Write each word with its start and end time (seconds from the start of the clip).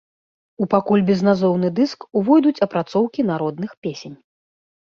У 0.63 0.67
пакуль 0.73 1.03
безназоўны 1.09 1.69
дыск 1.79 2.07
увойдуць 2.21 2.57
апрацоўкі 2.69 3.21
народных 3.31 3.77
песень. 3.85 4.17